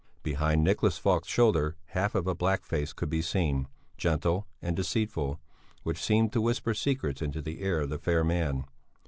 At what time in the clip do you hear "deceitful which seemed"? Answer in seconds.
4.75-6.33